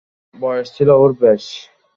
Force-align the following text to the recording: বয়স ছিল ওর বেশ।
বয়স 0.35 0.67
ছিল 0.75 0.89
ওর 1.01 1.11
বেশ। 1.21 1.45